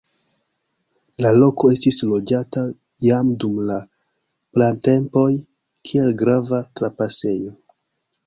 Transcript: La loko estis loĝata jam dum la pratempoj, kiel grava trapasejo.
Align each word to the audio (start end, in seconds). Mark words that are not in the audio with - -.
La 1.23 1.31
loko 1.35 1.67
estis 1.73 1.99
loĝata 2.11 2.63
jam 3.07 3.29
dum 3.43 3.59
la 3.71 3.77
pratempoj, 4.57 5.29
kiel 5.91 6.11
grava 6.23 6.63
trapasejo. 6.81 7.55